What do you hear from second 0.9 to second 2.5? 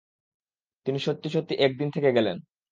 সত্যি-সত্যি এক দিন থেকে গেলেন।